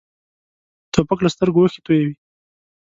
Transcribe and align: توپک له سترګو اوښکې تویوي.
توپک 0.93 1.19
له 1.23 1.29
سترګو 1.35 1.59
اوښکې 1.63 1.81
تویوي. 1.85 2.15